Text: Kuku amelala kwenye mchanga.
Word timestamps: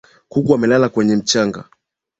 Kuku 0.29 0.53
amelala 0.55 0.89
kwenye 0.89 1.15
mchanga. 1.15 1.65